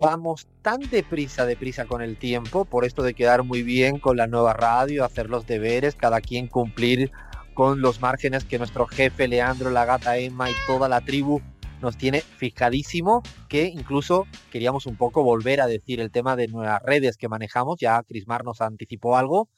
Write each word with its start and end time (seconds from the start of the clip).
vamos 0.00 0.48
tan 0.62 0.80
deprisa, 0.90 1.44
deprisa 1.44 1.84
con 1.84 2.00
el 2.00 2.16
tiempo, 2.16 2.64
por 2.64 2.84
esto 2.84 3.02
de 3.02 3.14
quedar 3.14 3.44
muy 3.44 3.62
bien 3.62 3.98
con 3.98 4.16
la 4.16 4.26
nueva 4.26 4.54
radio, 4.54 5.04
hacer 5.04 5.28
los 5.28 5.46
deberes, 5.46 5.94
cada 5.94 6.20
quien 6.22 6.48
cumplir 6.48 7.12
con 7.52 7.82
los 7.82 8.00
márgenes 8.00 8.44
que 8.44 8.58
nuestro 8.58 8.86
jefe 8.86 9.28
Leandro, 9.28 9.70
la 9.70 9.84
gata 9.84 10.16
Emma 10.16 10.50
y 10.50 10.54
toda 10.66 10.88
la 10.88 11.02
tribu 11.02 11.42
nos 11.82 11.98
tiene 11.98 12.22
fijadísimo, 12.22 13.22
que 13.48 13.64
incluso 13.64 14.26
queríamos 14.50 14.86
un 14.86 14.96
poco 14.96 15.22
volver 15.22 15.60
a 15.60 15.66
decir 15.66 16.00
el 16.00 16.10
tema 16.10 16.34
de 16.34 16.48
nuevas 16.48 16.82
redes 16.82 17.16
que 17.18 17.28
manejamos, 17.28 17.76
ya 17.78 18.02
Crismar 18.02 18.44
nos 18.44 18.62
anticipó 18.62 19.16
algo, 19.16 19.48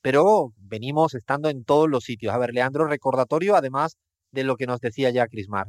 pero 0.00 0.52
venimos 0.58 1.14
estando 1.14 1.48
en 1.48 1.64
todos 1.64 1.88
los 1.88 2.04
sitios. 2.04 2.32
A 2.32 2.38
ver, 2.38 2.54
Leandro, 2.54 2.86
recordatorio 2.86 3.56
además 3.56 3.96
de 4.30 4.44
lo 4.44 4.56
que 4.56 4.66
nos 4.66 4.80
decía 4.80 5.10
ya 5.10 5.26
Crismar. 5.26 5.66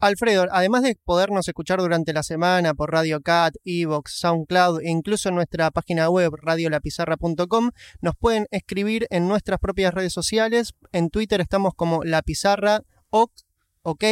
Alfredo, 0.00 0.46
además 0.52 0.84
de 0.84 0.96
podernos 1.04 1.48
escuchar 1.48 1.80
durante 1.80 2.12
la 2.12 2.22
semana 2.22 2.72
por 2.72 2.92
Radio 2.92 3.20
Cat, 3.20 3.56
Evox, 3.64 4.12
SoundCloud 4.20 4.80
e 4.82 4.90
incluso 4.90 5.28
en 5.28 5.34
nuestra 5.34 5.72
página 5.72 6.08
web 6.08 6.32
radiolapizarra.com, 6.40 7.70
nos 8.00 8.14
pueden 8.14 8.46
escribir 8.52 9.08
en 9.10 9.26
nuestras 9.26 9.58
propias 9.58 9.92
redes 9.92 10.12
sociales. 10.12 10.74
En 10.92 11.10
Twitter 11.10 11.40
estamos 11.40 11.74
como 11.74 12.04
La 12.04 12.22
Pizarra 12.22 12.82
OK, 13.10 14.04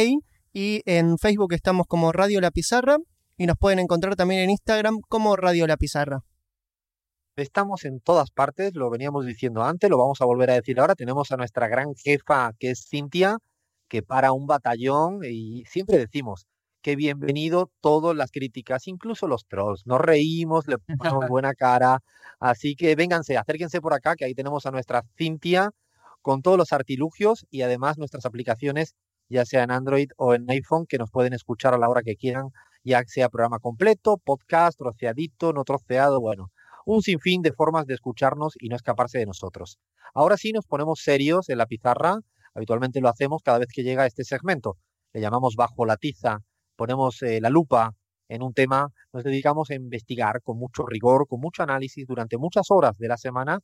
y 0.51 0.81
en 0.85 1.17
Facebook 1.17 1.53
estamos 1.53 1.87
como 1.87 2.11
Radio 2.11 2.41
La 2.41 2.51
Pizarra 2.51 2.97
y 3.37 3.45
nos 3.45 3.57
pueden 3.57 3.79
encontrar 3.79 4.17
también 4.17 4.41
en 4.41 4.49
Instagram 4.49 4.99
como 5.07 5.37
Radio 5.37 5.67
La 5.67 5.77
Pizarra. 5.77 6.25
Estamos 7.37 7.85
en 7.85 8.01
todas 8.01 8.31
partes, 8.31 8.75
lo 8.75 8.89
veníamos 8.89 9.25
diciendo 9.25 9.63
antes, 9.63 9.89
lo 9.89 9.97
vamos 9.97 10.19
a 10.19 10.25
volver 10.25 10.49
a 10.49 10.55
decir 10.55 10.81
ahora. 10.81 10.95
Tenemos 10.95 11.31
a 11.31 11.37
nuestra 11.37 11.69
gran 11.69 11.95
jefa 11.95 12.51
que 12.59 12.71
es 12.71 12.87
Cintia 12.89 13.37
que 13.87 14.01
para 14.03 14.31
un 14.31 14.47
batallón 14.47 15.21
y 15.23 15.63
siempre 15.65 15.97
decimos 15.97 16.47
que 16.81 16.95
bienvenido 16.95 17.71
todas 17.81 18.15
las 18.15 18.31
críticas, 18.31 18.87
incluso 18.87 19.27
los 19.27 19.45
trolls. 19.47 19.85
Nos 19.85 19.99
reímos, 19.99 20.67
le 20.67 20.77
ponemos 20.77 21.27
buena 21.29 21.53
cara. 21.53 21.99
Así 22.39 22.75
que 22.75 22.95
vénganse, 22.95 23.37
acérquense 23.37 23.81
por 23.81 23.93
acá, 23.93 24.15
que 24.15 24.25
ahí 24.25 24.33
tenemos 24.33 24.65
a 24.65 24.71
nuestra 24.71 25.03
Cintia 25.17 25.71
con 26.21 26.41
todos 26.41 26.57
los 26.57 26.73
artilugios 26.73 27.45
y 27.49 27.61
además 27.61 27.97
nuestras 27.97 28.25
aplicaciones, 28.25 28.95
ya 29.29 29.45
sea 29.45 29.63
en 29.63 29.71
Android 29.71 30.09
o 30.17 30.33
en 30.33 30.49
iPhone, 30.49 30.85
que 30.87 30.97
nos 30.97 31.11
pueden 31.11 31.33
escuchar 31.33 31.73
a 31.73 31.77
la 31.77 31.89
hora 31.89 32.03
que 32.03 32.15
quieran, 32.15 32.49
ya 32.83 33.03
sea 33.05 33.29
programa 33.29 33.59
completo, 33.59 34.17
podcast, 34.17 34.77
troceadito, 34.77 35.53
no 35.53 35.63
troceado, 35.63 36.19
bueno, 36.21 36.51
un 36.85 37.01
sinfín 37.01 37.41
de 37.41 37.51
formas 37.51 37.85
de 37.85 37.95
escucharnos 37.95 38.53
y 38.59 38.69
no 38.69 38.75
escaparse 38.75 39.17
de 39.17 39.25
nosotros. 39.25 39.79
Ahora 40.13 40.37
sí 40.37 40.53
nos 40.53 40.65
ponemos 40.65 41.01
serios 41.01 41.49
en 41.49 41.57
la 41.57 41.65
pizarra 41.65 42.19
Habitualmente 42.57 43.01
lo 43.01 43.09
hacemos 43.09 43.43
cada 43.43 43.59
vez 43.59 43.67
que 43.71 43.83
llega 43.83 44.07
este 44.07 44.23
segmento. 44.23 44.77
Le 45.13 45.21
llamamos 45.21 45.55
bajo 45.55 45.85
la 45.85 45.95
tiza, 45.95 46.39
ponemos 46.75 47.21
eh, 47.21 47.39
la 47.39 47.51
lupa 47.51 47.91
en 48.29 48.41
un 48.41 48.51
tema, 48.51 48.89
nos 49.13 49.23
dedicamos 49.23 49.69
a 49.69 49.75
investigar 49.75 50.41
con 50.41 50.57
mucho 50.57 50.83
rigor, 50.87 51.27
con 51.27 51.39
mucho 51.39 51.61
análisis 51.61 52.07
durante 52.07 52.35
muchas 52.39 52.71
horas 52.71 52.97
de 52.97 53.07
la 53.09 53.17
semana, 53.17 53.59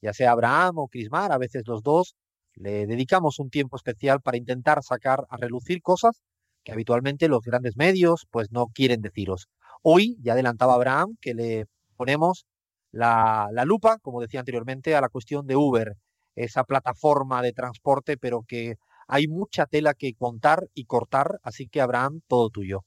ya 0.00 0.14
sea 0.14 0.30
Abraham 0.30 0.78
o 0.78 0.88
Crismar, 0.88 1.30
a 1.30 1.36
veces 1.36 1.64
los 1.66 1.82
dos, 1.82 2.14
le 2.54 2.86
dedicamos 2.86 3.38
un 3.38 3.50
tiempo 3.50 3.76
especial 3.76 4.22
para 4.22 4.38
intentar 4.38 4.82
sacar 4.82 5.26
a 5.28 5.36
relucir 5.36 5.82
cosas 5.82 6.22
que 6.64 6.72
habitualmente 6.72 7.28
los 7.28 7.42
grandes 7.42 7.76
medios 7.76 8.26
pues 8.30 8.50
no 8.50 8.68
quieren 8.68 9.02
deciros. 9.02 9.48
Hoy, 9.82 10.16
ya 10.22 10.32
adelantaba 10.32 10.72
Abraham, 10.72 11.16
que 11.20 11.34
le 11.34 11.66
ponemos 11.96 12.46
la, 12.92 13.48
la 13.52 13.66
lupa, 13.66 13.98
como 14.00 14.22
decía 14.22 14.40
anteriormente, 14.40 14.96
a 14.96 15.02
la 15.02 15.10
cuestión 15.10 15.46
de 15.46 15.56
Uber 15.56 15.96
esa 16.38 16.64
plataforma 16.64 17.42
de 17.42 17.52
transporte, 17.52 18.16
pero 18.16 18.42
que 18.46 18.76
hay 19.06 19.26
mucha 19.26 19.66
tela 19.66 19.94
que 19.94 20.14
contar 20.14 20.68
y 20.74 20.84
cortar, 20.84 21.40
así 21.42 21.68
que 21.68 21.80
Abraham, 21.80 22.20
todo 22.28 22.50
tuyo. 22.50 22.84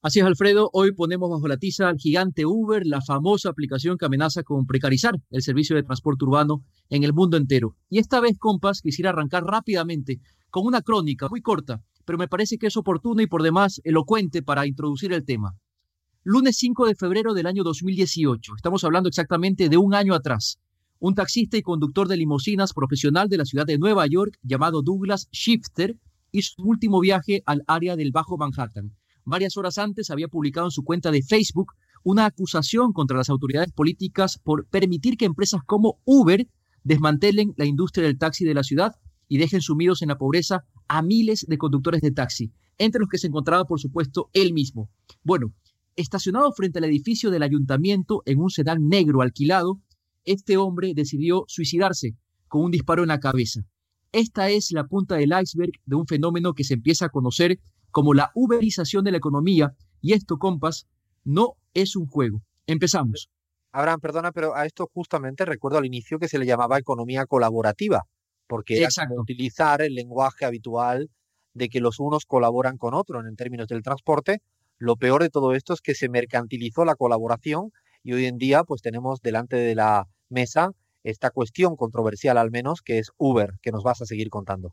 Así 0.00 0.20
es, 0.20 0.26
Alfredo. 0.26 0.70
Hoy 0.72 0.92
ponemos 0.92 1.28
bajo 1.28 1.48
la 1.48 1.56
tiza 1.56 1.88
al 1.88 1.96
gigante 1.96 2.46
Uber, 2.46 2.86
la 2.86 3.00
famosa 3.00 3.48
aplicación 3.48 3.98
que 3.98 4.06
amenaza 4.06 4.44
con 4.44 4.64
precarizar 4.64 5.14
el 5.30 5.42
servicio 5.42 5.74
de 5.74 5.82
transporte 5.82 6.24
urbano 6.24 6.64
en 6.88 7.02
el 7.02 7.12
mundo 7.12 7.36
entero. 7.36 7.74
Y 7.88 7.98
esta 7.98 8.20
vez, 8.20 8.38
compas, 8.38 8.80
quisiera 8.80 9.10
arrancar 9.10 9.44
rápidamente 9.44 10.20
con 10.50 10.66
una 10.66 10.82
crónica 10.82 11.28
muy 11.28 11.42
corta, 11.42 11.82
pero 12.04 12.16
me 12.16 12.28
parece 12.28 12.58
que 12.58 12.68
es 12.68 12.76
oportuna 12.76 13.24
y 13.24 13.26
por 13.26 13.42
demás 13.42 13.80
elocuente 13.82 14.42
para 14.42 14.66
introducir 14.66 15.12
el 15.12 15.24
tema. 15.24 15.56
Lunes 16.22 16.56
5 16.58 16.86
de 16.86 16.94
febrero 16.94 17.34
del 17.34 17.46
año 17.46 17.64
2018. 17.64 18.52
Estamos 18.56 18.84
hablando 18.84 19.08
exactamente 19.08 19.68
de 19.68 19.78
un 19.78 19.94
año 19.94 20.14
atrás 20.14 20.58
un 21.00 21.14
taxista 21.14 21.56
y 21.56 21.62
conductor 21.62 22.08
de 22.08 22.16
limusinas 22.16 22.72
profesional 22.72 23.28
de 23.28 23.36
la 23.36 23.44
ciudad 23.44 23.66
de 23.66 23.78
Nueva 23.78 24.06
York 24.06 24.38
llamado 24.42 24.82
Douglas 24.82 25.28
Shifter 25.30 25.96
hizo 26.32 26.54
su 26.56 26.62
último 26.62 27.00
viaje 27.00 27.42
al 27.46 27.62
área 27.66 27.96
del 27.96 28.10
Bajo 28.10 28.36
Manhattan. 28.36 28.92
Varias 29.24 29.56
horas 29.56 29.78
antes 29.78 30.10
había 30.10 30.28
publicado 30.28 30.66
en 30.66 30.70
su 30.72 30.82
cuenta 30.82 31.10
de 31.10 31.22
Facebook 31.22 31.72
una 32.02 32.26
acusación 32.26 32.92
contra 32.92 33.16
las 33.16 33.28
autoridades 33.28 33.72
políticas 33.72 34.38
por 34.42 34.66
permitir 34.66 35.16
que 35.16 35.24
empresas 35.26 35.60
como 35.66 36.00
Uber 36.04 36.48
desmantelen 36.82 37.52
la 37.56 37.64
industria 37.64 38.06
del 38.06 38.18
taxi 38.18 38.44
de 38.44 38.54
la 38.54 38.62
ciudad 38.62 38.92
y 39.28 39.38
dejen 39.38 39.60
sumidos 39.60 40.02
en 40.02 40.08
la 40.08 40.18
pobreza 40.18 40.64
a 40.88 41.02
miles 41.02 41.44
de 41.46 41.58
conductores 41.58 42.00
de 42.00 42.10
taxi, 42.10 42.50
entre 42.78 43.00
los 43.00 43.08
que 43.08 43.18
se 43.18 43.26
encontraba, 43.26 43.64
por 43.64 43.78
supuesto, 43.78 44.30
él 44.32 44.52
mismo. 44.54 44.88
Bueno, 45.22 45.52
estacionado 45.96 46.50
frente 46.52 46.78
al 46.78 46.86
edificio 46.86 47.30
del 47.30 47.42
ayuntamiento 47.42 48.22
en 48.24 48.40
un 48.40 48.50
sedán 48.50 48.88
negro 48.88 49.20
alquilado, 49.20 49.80
este 50.24 50.56
hombre 50.56 50.92
decidió 50.94 51.44
suicidarse 51.46 52.14
con 52.48 52.62
un 52.62 52.70
disparo 52.70 53.02
en 53.02 53.08
la 53.08 53.18
cabeza. 53.18 53.60
Esta 54.12 54.48
es 54.48 54.70
la 54.72 54.84
punta 54.84 55.16
del 55.16 55.32
iceberg 55.40 55.72
de 55.84 55.96
un 55.96 56.06
fenómeno 56.06 56.54
que 56.54 56.64
se 56.64 56.74
empieza 56.74 57.06
a 57.06 57.10
conocer 57.10 57.58
como 57.90 58.14
la 58.14 58.30
uberización 58.34 59.04
de 59.04 59.12
la 59.12 59.18
economía 59.18 59.72
y 60.00 60.12
esto, 60.12 60.38
compas, 60.38 60.86
no 61.24 61.54
es 61.74 61.96
un 61.96 62.06
juego. 62.06 62.42
Empezamos. 62.66 63.28
Abraham, 63.72 64.00
perdona, 64.00 64.32
pero 64.32 64.54
a 64.54 64.64
esto 64.64 64.88
justamente 64.92 65.44
recuerdo 65.44 65.78
al 65.78 65.86
inicio 65.86 66.18
que 66.18 66.28
se 66.28 66.38
le 66.38 66.46
llamaba 66.46 66.78
economía 66.78 67.26
colaborativa, 67.26 68.04
porque 68.46 68.78
era 68.78 68.88
utilizar 69.18 69.82
el 69.82 69.94
lenguaje 69.94 70.44
habitual 70.44 71.10
de 71.52 71.68
que 71.68 71.80
los 71.80 72.00
unos 72.00 72.24
colaboran 72.24 72.78
con 72.78 72.94
otros 72.94 73.24
en 73.26 73.36
términos 73.36 73.68
del 73.68 73.82
transporte. 73.82 74.40
Lo 74.78 74.96
peor 74.96 75.22
de 75.22 75.28
todo 75.28 75.52
esto 75.52 75.74
es 75.74 75.80
que 75.80 75.94
se 75.94 76.08
mercantilizó 76.08 76.84
la 76.84 76.94
colaboración 76.94 77.72
y 78.08 78.12
hoy 78.14 78.24
en 78.24 78.38
día 78.38 78.64
pues 78.64 78.80
tenemos 78.80 79.20
delante 79.20 79.56
de 79.56 79.74
la 79.74 80.08
mesa 80.30 80.70
esta 81.04 81.28
cuestión 81.28 81.76
controversial 81.76 82.38
al 82.38 82.50
menos, 82.50 82.80
que 82.80 82.98
es 82.98 83.10
Uber, 83.18 83.58
que 83.60 83.70
nos 83.70 83.82
vas 83.82 84.00
a 84.00 84.06
seguir 84.06 84.30
contando. 84.30 84.72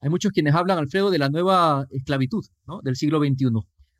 Hay 0.00 0.10
muchos 0.10 0.30
quienes 0.30 0.54
hablan, 0.54 0.78
Alfredo, 0.78 1.10
de 1.10 1.18
la 1.18 1.28
nueva 1.28 1.88
esclavitud 1.90 2.44
del 2.84 2.94
siglo 2.94 3.18
XXI. 3.18 3.46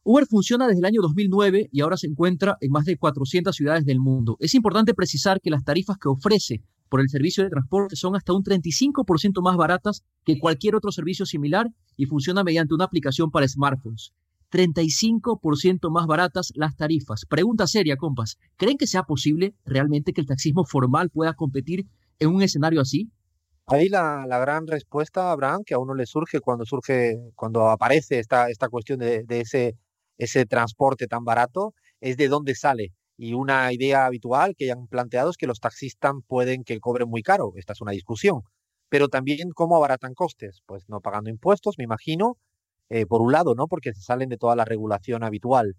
Uber 0.04 0.26
funciona 0.26 0.68
desde 0.68 0.78
el 0.78 0.84
año 0.84 1.02
2009 1.02 1.70
y 1.72 1.80
ahora 1.80 1.96
se 1.96 2.06
encuentra 2.06 2.56
en 2.60 2.70
más 2.70 2.84
de 2.84 2.96
400 2.96 3.52
ciudades 3.52 3.84
del 3.84 3.98
mundo. 3.98 4.36
Es 4.38 4.54
importante 4.54 4.94
precisar 4.94 5.40
que 5.40 5.50
las 5.50 5.64
tarifas 5.64 5.98
que 5.98 6.08
ofrece 6.08 6.62
por 6.88 7.00
el 7.00 7.08
servicio 7.08 7.42
de 7.42 7.50
transporte 7.50 7.96
son 7.96 8.14
hasta 8.14 8.32
un 8.32 8.44
35% 8.44 9.42
más 9.42 9.56
baratas 9.56 10.04
que 10.24 10.38
cualquier 10.38 10.76
otro 10.76 10.92
servicio 10.92 11.26
similar 11.26 11.66
y 11.96 12.06
funciona 12.06 12.44
mediante 12.44 12.74
una 12.74 12.84
aplicación 12.84 13.32
para 13.32 13.48
smartphones. 13.48 14.12
35% 14.50 15.90
más 15.90 16.06
baratas 16.06 16.52
las 16.54 16.76
tarifas. 16.76 17.24
Pregunta 17.28 17.66
seria, 17.66 17.96
compas. 17.96 18.38
¿Creen 18.56 18.78
que 18.78 18.86
sea 18.86 19.02
posible 19.02 19.54
realmente 19.64 20.12
que 20.12 20.20
el 20.20 20.26
taxismo 20.26 20.64
formal 20.64 21.10
pueda 21.10 21.34
competir 21.34 21.86
en 22.18 22.30
un 22.30 22.42
escenario 22.42 22.80
así? 22.80 23.10
Ahí 23.66 23.90
la, 23.90 24.24
gran 24.26 24.66
respuesta, 24.66 25.30
Abraham, 25.30 25.62
que 25.64 25.74
a 25.74 25.78
uno 25.78 25.94
le 25.94 26.06
surge 26.06 26.40
cuando 26.40 26.64
surge, 26.64 27.18
cuando 27.34 27.68
aparece 27.68 28.18
esta, 28.18 28.48
esta 28.48 28.70
cuestión 28.70 28.98
de, 28.98 29.24
ese, 29.28 29.76
ese 30.16 30.46
transporte 30.46 31.06
tan 31.06 31.24
barato, 31.24 31.74
es 32.00 32.16
de 32.16 32.28
dónde 32.28 32.54
sale. 32.54 32.94
Y 33.18 33.34
una 33.34 33.70
idea 33.72 34.06
habitual 34.06 34.54
que 34.56 34.70
han 34.70 34.86
planteado 34.86 35.30
es 35.30 35.36
que 35.36 35.46
los 35.46 35.60
taxistas 35.60 36.14
pueden 36.26 36.64
que 36.64 36.80
cobren 36.80 37.10
muy 37.10 37.22
caro. 37.22 37.52
Esta 37.56 37.74
es 37.74 37.80
una 37.82 37.92
discusión. 37.92 38.42
Pero 38.88 39.08
también 39.08 39.50
cómo 39.54 39.76
abaratan 39.76 40.14
costes. 40.14 40.62
Pues 40.64 40.88
no 40.88 41.00
pagando 41.00 41.28
impuestos, 41.28 41.74
me 41.76 41.84
imagino, 41.84 42.38
eh, 42.90 43.06
por 43.06 43.20
un 43.20 43.32
lado, 43.32 43.54
¿no? 43.54 43.66
Porque 43.66 43.92
se 43.92 44.00
salen 44.00 44.28
de 44.28 44.38
toda 44.38 44.56
la 44.56 44.64
regulación 44.64 45.22
habitual. 45.22 45.76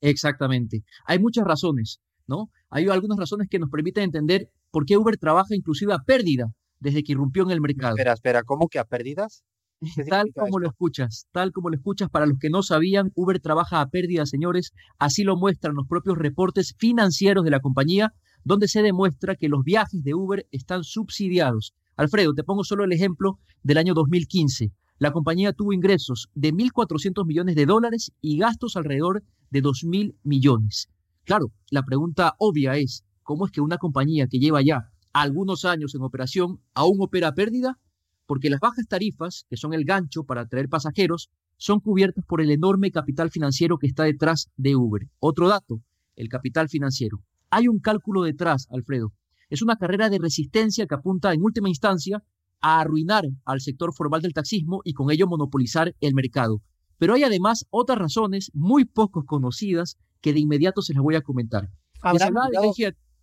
Exactamente. 0.00 0.84
Hay 1.06 1.18
muchas 1.18 1.44
razones, 1.46 2.00
¿no? 2.26 2.50
Hay 2.68 2.88
algunas 2.88 3.18
razones 3.18 3.48
que 3.50 3.58
nos 3.58 3.70
permiten 3.70 4.04
entender 4.04 4.50
por 4.70 4.84
qué 4.84 4.98
Uber 4.98 5.16
trabaja 5.16 5.54
inclusive 5.54 5.94
a 5.94 5.98
pérdida 5.98 6.52
desde 6.78 7.02
que 7.02 7.12
irrumpió 7.12 7.44
en 7.44 7.52
el 7.52 7.60
mercado. 7.60 7.94
Espera, 7.94 8.12
espera, 8.12 8.42
¿cómo 8.42 8.68
que 8.68 8.78
a 8.78 8.84
pérdidas? 8.84 9.44
Tal 10.10 10.32
como 10.34 10.58
lo 10.60 10.68
escuchas, 10.68 11.26
tal 11.32 11.52
como 11.52 11.68
lo 11.68 11.76
escuchas, 11.76 12.08
para 12.08 12.26
los 12.26 12.38
que 12.38 12.48
no 12.48 12.62
sabían, 12.62 13.10
Uber 13.16 13.40
trabaja 13.40 13.80
a 13.80 13.88
pérdida, 13.90 14.24
señores, 14.24 14.72
así 14.98 15.24
lo 15.24 15.36
muestran 15.36 15.74
los 15.74 15.86
propios 15.86 16.16
reportes 16.16 16.74
financieros 16.78 17.44
de 17.44 17.50
la 17.50 17.60
compañía, 17.60 18.14
donde 18.44 18.68
se 18.68 18.82
demuestra 18.82 19.34
que 19.36 19.48
los 19.48 19.62
viajes 19.62 20.02
de 20.02 20.14
Uber 20.14 20.46
están 20.52 20.84
subsidiados. 20.84 21.74
Alfredo, 21.96 22.34
te 22.34 22.44
pongo 22.44 22.64
solo 22.64 22.84
el 22.84 22.92
ejemplo 22.92 23.38
del 23.62 23.78
año 23.78 23.94
2015 23.94 24.72
la 24.98 25.10
compañía 25.10 25.52
tuvo 25.52 25.72
ingresos 25.72 26.28
de 26.34 26.52
1.400 26.52 27.26
millones 27.26 27.56
de 27.56 27.66
dólares 27.66 28.12
y 28.20 28.38
gastos 28.38 28.76
alrededor 28.76 29.24
de 29.50 29.62
2.000 29.62 30.14
millones. 30.22 30.88
Claro, 31.24 31.52
la 31.70 31.82
pregunta 31.82 32.34
obvia 32.38 32.76
es, 32.76 33.04
¿cómo 33.22 33.46
es 33.46 33.52
que 33.52 33.60
una 33.60 33.78
compañía 33.78 34.28
que 34.28 34.38
lleva 34.38 34.62
ya 34.62 34.90
algunos 35.12 35.64
años 35.64 35.94
en 35.94 36.02
operación 36.02 36.60
aún 36.74 36.98
opera 37.00 37.32
pérdida? 37.32 37.78
Porque 38.26 38.50
las 38.50 38.60
bajas 38.60 38.86
tarifas, 38.86 39.44
que 39.48 39.56
son 39.56 39.74
el 39.74 39.84
gancho 39.84 40.24
para 40.24 40.42
atraer 40.42 40.68
pasajeros, 40.68 41.28
son 41.56 41.80
cubiertas 41.80 42.24
por 42.26 42.40
el 42.40 42.50
enorme 42.50 42.90
capital 42.90 43.30
financiero 43.30 43.78
que 43.78 43.86
está 43.86 44.04
detrás 44.04 44.50
de 44.56 44.76
Uber. 44.76 45.08
Otro 45.18 45.48
dato, 45.48 45.80
el 46.14 46.28
capital 46.28 46.68
financiero. 46.68 47.18
Hay 47.50 47.68
un 47.68 47.80
cálculo 47.80 48.22
detrás, 48.22 48.66
Alfredo. 48.70 49.12
Es 49.50 49.60
una 49.60 49.76
carrera 49.76 50.08
de 50.08 50.18
resistencia 50.18 50.86
que 50.86 50.94
apunta 50.94 51.32
en 51.32 51.42
última 51.42 51.68
instancia 51.68 52.22
a 52.64 52.80
arruinar 52.80 53.24
al 53.44 53.60
sector 53.60 53.92
formal 53.94 54.22
del 54.22 54.32
taxismo 54.32 54.80
y 54.84 54.94
con 54.94 55.10
ello 55.10 55.26
monopolizar 55.26 55.94
el 56.00 56.14
mercado. 56.14 56.62
Pero 56.96 57.12
hay 57.12 57.22
además 57.22 57.66
otras 57.68 57.98
razones 57.98 58.50
muy 58.54 58.86
poco 58.86 59.26
conocidas 59.26 59.98
que 60.22 60.32
de 60.32 60.40
inmediato 60.40 60.80
se 60.80 60.94
las 60.94 61.02
voy 61.02 61.14
a 61.14 61.20
comentar. 61.20 61.68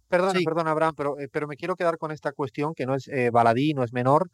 Perdona, 0.08 0.40
perdona, 0.46 0.72
Abraham, 0.72 0.94
pero, 0.96 1.20
eh, 1.20 1.28
pero 1.32 1.48
me 1.48 1.56
quiero 1.56 1.76
quedar 1.76 1.98
con 1.98 2.12
esta 2.12 2.34
cuestión 2.34 2.76
que 2.76 2.86
no 2.86 2.94
es 2.94 3.08
eh, 3.08 3.32
baladí, 3.32 3.74
no 3.74 3.84
es 3.84 3.94
menor, 3.94 4.30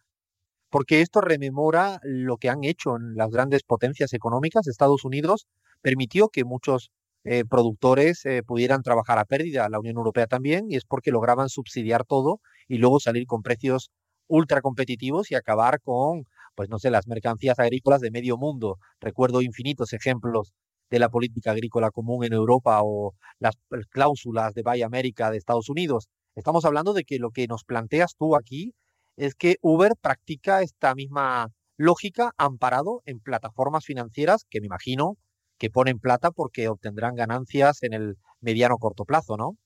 porque 0.69 0.99
esto 0.99 1.21
rememora 1.21 2.01
lo 2.03 2.35
que 2.35 2.49
han 2.49 2.65
hecho 2.65 2.97
en 2.97 3.15
las 3.15 3.29
grandes 3.29 3.63
potencias 3.63 4.11
económicas. 4.11 4.67
Estados 4.67 5.05
Unidos 5.05 5.47
permitió 5.81 6.27
que 6.27 6.43
muchos 6.43 6.91
eh, 7.23 7.45
productores 7.49 8.23
pudieran 8.45 8.81
trabajar 8.81 9.19
a 9.19 9.25
pérdida, 9.25 9.69
la 9.69 9.79
Unión 9.79 9.95
Europea 9.95 10.27
también, 10.27 10.65
y 10.69 10.75
es 10.75 10.83
porque 10.83 11.11
lograban 11.11 11.47
subsidiar 11.47 12.03
todo 12.03 12.41
y 12.67 12.79
luego 12.79 12.99
salir 12.99 13.25
con 13.25 13.41
precios 13.41 13.91
ultra 14.27 14.61
competitivos 14.61 15.31
y 15.31 15.35
acabar 15.35 15.81
con, 15.81 16.25
pues 16.55 16.69
no 16.69 16.79
sé, 16.79 16.89
las 16.91 17.07
mercancías 17.07 17.59
agrícolas 17.59 18.01
de 18.01 18.11
medio 18.11 18.37
mundo. 18.37 18.77
Recuerdo 18.99 19.41
infinitos 19.41 19.93
ejemplos 19.93 20.53
de 20.89 20.99
la 20.99 21.09
política 21.09 21.51
agrícola 21.51 21.91
común 21.91 22.23
en 22.23 22.33
Europa 22.33 22.79
o 22.83 23.13
las 23.39 23.55
cláusulas 23.89 24.53
de 24.53 24.63
Buy 24.63 24.81
America 24.83 25.31
de 25.31 25.37
Estados 25.37 25.69
Unidos. 25.69 26.07
Estamos 26.35 26.65
hablando 26.65 26.93
de 26.93 27.03
que 27.03 27.19
lo 27.19 27.31
que 27.31 27.47
nos 27.47 27.63
planteas 27.63 28.15
tú 28.17 28.35
aquí 28.35 28.73
es 29.17 29.35
que 29.35 29.57
Uber 29.61 29.93
practica 29.99 30.61
esta 30.61 30.95
misma 30.95 31.49
lógica 31.77 32.31
amparado 32.37 33.01
en 33.05 33.19
plataformas 33.19 33.85
financieras 33.85 34.45
que 34.49 34.61
me 34.61 34.67
imagino 34.67 35.17
que 35.57 35.69
ponen 35.69 35.99
plata 35.99 36.31
porque 36.31 36.67
obtendrán 36.69 37.15
ganancias 37.15 37.83
en 37.83 37.93
el 37.93 38.15
mediano 38.41 38.77
corto 38.77 39.05
plazo, 39.05 39.37
¿no? 39.37 39.57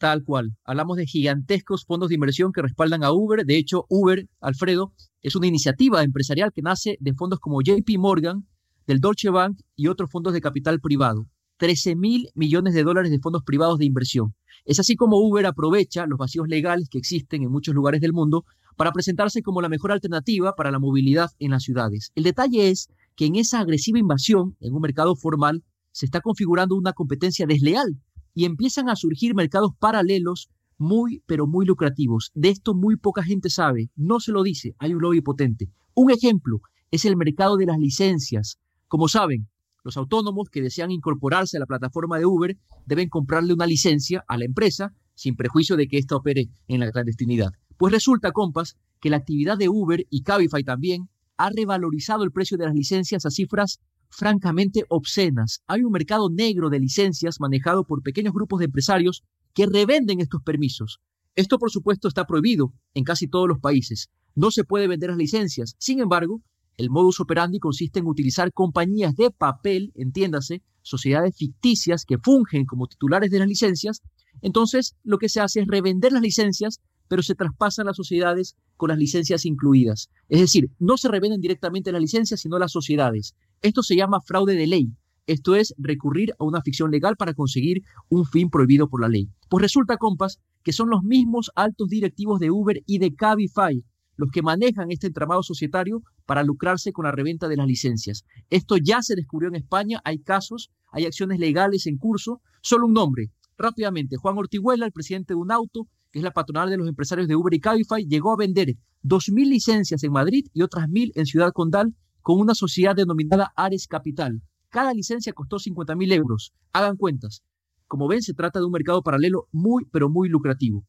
Tal 0.00 0.24
cual. 0.24 0.56
Hablamos 0.64 0.96
de 0.96 1.06
gigantescos 1.06 1.84
fondos 1.84 2.08
de 2.08 2.14
inversión 2.14 2.52
que 2.52 2.62
respaldan 2.62 3.04
a 3.04 3.12
Uber. 3.12 3.44
De 3.44 3.58
hecho, 3.58 3.84
Uber, 3.90 4.26
Alfredo, 4.40 4.94
es 5.20 5.36
una 5.36 5.46
iniciativa 5.46 6.02
empresarial 6.02 6.52
que 6.54 6.62
nace 6.62 6.96
de 7.00 7.12
fondos 7.12 7.38
como 7.38 7.60
JP 7.60 7.86
Morgan, 7.98 8.48
del 8.86 9.00
Deutsche 9.00 9.28
Bank 9.28 9.60
y 9.76 9.88
otros 9.88 10.10
fondos 10.10 10.32
de 10.32 10.40
capital 10.40 10.80
privado. 10.80 11.26
13 11.58 11.96
mil 11.96 12.30
millones 12.34 12.72
de 12.72 12.82
dólares 12.82 13.10
de 13.10 13.18
fondos 13.18 13.42
privados 13.44 13.78
de 13.78 13.84
inversión. 13.84 14.34
Es 14.64 14.80
así 14.80 14.96
como 14.96 15.18
Uber 15.18 15.44
aprovecha 15.44 16.06
los 16.06 16.18
vacíos 16.18 16.48
legales 16.48 16.88
que 16.88 16.96
existen 16.96 17.42
en 17.42 17.50
muchos 17.50 17.74
lugares 17.74 18.00
del 18.00 18.14
mundo 18.14 18.46
para 18.76 18.92
presentarse 18.92 19.42
como 19.42 19.60
la 19.60 19.68
mejor 19.68 19.92
alternativa 19.92 20.54
para 20.56 20.70
la 20.70 20.78
movilidad 20.78 21.28
en 21.38 21.50
las 21.50 21.64
ciudades. 21.64 22.10
El 22.14 22.24
detalle 22.24 22.70
es 22.70 22.88
que 23.16 23.26
en 23.26 23.36
esa 23.36 23.60
agresiva 23.60 23.98
invasión 23.98 24.56
en 24.60 24.72
un 24.72 24.80
mercado 24.80 25.14
formal 25.14 25.62
se 25.92 26.06
está 26.06 26.22
configurando 26.22 26.74
una 26.74 26.94
competencia 26.94 27.46
desleal 27.46 28.00
y 28.34 28.44
empiezan 28.44 28.88
a 28.88 28.96
surgir 28.96 29.34
mercados 29.34 29.72
paralelos 29.78 30.50
muy, 30.78 31.22
pero 31.26 31.46
muy 31.46 31.66
lucrativos. 31.66 32.30
De 32.34 32.48
esto 32.48 32.74
muy 32.74 32.96
poca 32.96 33.22
gente 33.22 33.50
sabe, 33.50 33.90
no 33.96 34.20
se 34.20 34.32
lo 34.32 34.42
dice, 34.42 34.74
hay 34.78 34.94
un 34.94 35.02
lobby 35.02 35.20
potente. 35.20 35.68
Un 35.94 36.10
ejemplo 36.10 36.60
es 36.90 37.04
el 37.04 37.16
mercado 37.16 37.56
de 37.56 37.66
las 37.66 37.78
licencias. 37.78 38.58
Como 38.88 39.08
saben, 39.08 39.48
los 39.84 39.96
autónomos 39.96 40.48
que 40.50 40.62
desean 40.62 40.90
incorporarse 40.90 41.56
a 41.56 41.60
la 41.60 41.66
plataforma 41.66 42.18
de 42.18 42.26
Uber 42.26 42.56
deben 42.86 43.08
comprarle 43.08 43.52
una 43.54 43.66
licencia 43.66 44.24
a 44.28 44.36
la 44.36 44.44
empresa 44.44 44.92
sin 45.14 45.36
prejuicio 45.36 45.76
de 45.76 45.86
que 45.86 45.98
ésta 45.98 46.16
opere 46.16 46.48
en 46.68 46.80
la 46.80 46.90
clandestinidad. 46.90 47.50
Pues 47.76 47.92
resulta, 47.92 48.32
compas, 48.32 48.76
que 49.00 49.10
la 49.10 49.16
actividad 49.16 49.58
de 49.58 49.68
Uber 49.68 50.06
y 50.10 50.22
Cabify 50.22 50.64
también 50.64 51.08
ha 51.36 51.50
revalorizado 51.50 52.24
el 52.24 52.32
precio 52.32 52.58
de 52.58 52.66
las 52.66 52.74
licencias 52.74 53.24
a 53.24 53.30
cifras 53.30 53.80
francamente 54.10 54.84
obscenas. 54.88 55.62
Hay 55.66 55.82
un 55.82 55.92
mercado 55.92 56.28
negro 56.30 56.68
de 56.68 56.80
licencias 56.80 57.40
manejado 57.40 57.84
por 57.84 58.02
pequeños 58.02 58.34
grupos 58.34 58.58
de 58.58 58.66
empresarios 58.66 59.22
que 59.54 59.66
revenden 59.66 60.20
estos 60.20 60.42
permisos. 60.42 61.00
Esto, 61.36 61.58
por 61.58 61.70
supuesto, 61.70 62.08
está 62.08 62.26
prohibido 62.26 62.72
en 62.94 63.04
casi 63.04 63.28
todos 63.28 63.48
los 63.48 63.60
países. 63.60 64.10
No 64.34 64.50
se 64.50 64.64
puede 64.64 64.88
vender 64.88 65.10
las 65.10 65.18
licencias. 65.18 65.74
Sin 65.78 66.00
embargo, 66.00 66.42
el 66.76 66.90
modus 66.90 67.20
operandi 67.20 67.58
consiste 67.58 68.00
en 68.00 68.06
utilizar 68.06 68.52
compañías 68.52 69.14
de 69.14 69.30
papel, 69.30 69.92
entiéndase, 69.94 70.62
sociedades 70.82 71.36
ficticias 71.36 72.04
que 72.04 72.18
fungen 72.18 72.64
como 72.64 72.86
titulares 72.86 73.30
de 73.30 73.38
las 73.38 73.48
licencias. 73.48 74.02
Entonces, 74.40 74.96
lo 75.02 75.18
que 75.18 75.28
se 75.28 75.40
hace 75.40 75.60
es 75.60 75.66
revender 75.66 76.12
las 76.12 76.22
licencias, 76.22 76.80
pero 77.08 77.22
se 77.22 77.34
traspasan 77.34 77.86
las 77.86 77.96
sociedades 77.96 78.56
con 78.76 78.88
las 78.88 78.98
licencias 78.98 79.44
incluidas. 79.44 80.08
Es 80.28 80.40
decir, 80.40 80.70
no 80.78 80.96
se 80.96 81.08
revenden 81.08 81.40
directamente 81.40 81.92
las 81.92 82.00
licencias, 82.00 82.40
sino 82.40 82.58
las 82.58 82.72
sociedades. 82.72 83.34
Esto 83.62 83.82
se 83.82 83.94
llama 83.94 84.22
fraude 84.22 84.54
de 84.54 84.66
ley. 84.66 84.88
Esto 85.26 85.54
es 85.54 85.74
recurrir 85.76 86.32
a 86.38 86.44
una 86.44 86.62
ficción 86.62 86.90
legal 86.90 87.16
para 87.16 87.34
conseguir 87.34 87.82
un 88.08 88.24
fin 88.24 88.48
prohibido 88.48 88.88
por 88.88 89.02
la 89.02 89.08
ley. 89.08 89.28
Pues 89.50 89.60
resulta, 89.60 89.98
compas, 89.98 90.40
que 90.62 90.72
son 90.72 90.88
los 90.88 91.02
mismos 91.02 91.50
altos 91.54 91.88
directivos 91.88 92.40
de 92.40 92.50
Uber 92.50 92.82
y 92.86 92.98
de 92.98 93.14
Cabify 93.14 93.84
los 94.16 94.30
que 94.30 94.42
manejan 94.42 94.90
este 94.90 95.08
entramado 95.08 95.42
societario 95.42 96.02
para 96.26 96.42
lucrarse 96.42 96.92
con 96.92 97.04
la 97.04 97.12
reventa 97.12 97.48
de 97.48 97.56
las 97.56 97.66
licencias. 97.66 98.24
Esto 98.48 98.76
ya 98.76 99.02
se 99.02 99.14
descubrió 99.14 99.48
en 99.48 99.56
España, 99.56 100.00
hay 100.04 100.20
casos, 100.20 100.70
hay 100.90 101.04
acciones 101.06 101.38
legales 101.38 101.86
en 101.86 101.96
curso. 101.96 102.40
Solo 102.62 102.86
un 102.86 102.94
nombre, 102.94 103.30
rápidamente, 103.58 104.16
Juan 104.16 104.38
Ortiguela, 104.38 104.86
el 104.86 104.92
presidente 104.92 105.34
de 105.34 105.38
un 105.38 105.50
auto, 105.52 105.86
que 106.12 106.18
es 106.18 106.22
la 106.22 106.32
patronal 106.32 106.70
de 106.70 106.76
los 106.76 106.88
empresarios 106.88 107.28
de 107.28 107.36
Uber 107.36 107.54
y 107.54 107.60
Cabify, 107.60 108.06
llegó 108.06 108.32
a 108.32 108.36
vender 108.36 108.76
2.000 109.04 109.48
licencias 109.48 110.02
en 110.02 110.12
Madrid 110.12 110.46
y 110.52 110.62
otras 110.62 110.86
1.000 110.88 111.12
en 111.14 111.26
Ciudad 111.26 111.52
Condal 111.52 111.94
con 112.22 112.40
una 112.40 112.54
sociedad 112.54 112.94
denominada 112.94 113.52
Ares 113.56 113.86
Capital. 113.86 114.40
Cada 114.68 114.94
licencia 114.94 115.32
costó 115.32 115.56
50.000 115.56 116.12
euros. 116.12 116.52
Hagan 116.72 116.96
cuentas. 116.96 117.42
Como 117.86 118.06
ven, 118.06 118.22
se 118.22 118.34
trata 118.34 118.60
de 118.60 118.66
un 118.66 118.72
mercado 118.72 119.02
paralelo 119.02 119.48
muy, 119.52 119.84
pero 119.90 120.08
muy 120.08 120.28
lucrativo. 120.28 120.84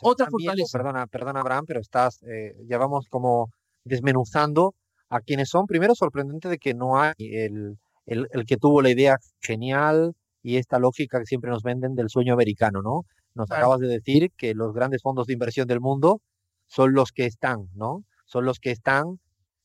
Otra 0.00 0.26
fortaleza. 0.28 0.78
Perdona, 0.78 1.06
perdona, 1.06 1.40
Abraham, 1.40 1.64
pero 1.66 1.80
estás, 1.80 2.22
eh, 2.22 2.56
ya 2.68 2.78
vamos 2.78 3.06
como 3.08 3.50
desmenuzando 3.84 4.74
a 5.08 5.20
quienes 5.20 5.50
son. 5.50 5.66
Primero, 5.66 5.94
sorprendente 5.94 6.48
de 6.48 6.58
que 6.58 6.74
no 6.74 7.00
hay 7.00 7.12
el, 7.18 7.78
el, 8.06 8.46
que 8.46 8.56
tuvo 8.56 8.82
la 8.82 8.90
idea 8.90 9.18
genial 9.40 10.14
y 10.42 10.56
esta 10.56 10.78
lógica 10.78 11.20
que 11.20 11.26
siempre 11.26 11.50
nos 11.50 11.62
venden 11.62 11.94
del 11.94 12.08
sueño 12.08 12.32
americano, 12.32 12.82
¿no? 12.82 13.02
Nos 13.34 13.50
acabas 13.50 13.80
de 13.80 13.88
decir 13.88 14.30
que 14.36 14.54
los 14.54 14.74
grandes 14.74 15.02
fondos 15.02 15.26
de 15.26 15.32
inversión 15.32 15.66
del 15.66 15.80
mundo 15.80 16.20
son 16.66 16.92
los 16.92 17.12
que 17.12 17.26
están, 17.26 17.68
¿no? 17.74 18.04
Son 18.24 18.44
los 18.44 18.58
que 18.58 18.70
están 18.70 19.20